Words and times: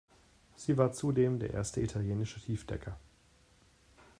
Sie 0.55 0.79
war 0.79 0.93
zudem 0.93 1.37
der 1.37 1.51
erste 1.53 1.79
italienische 1.79 2.41
Tiefdecker. 2.41 2.97